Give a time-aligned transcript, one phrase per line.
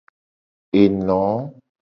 [0.81, 1.21] Eno.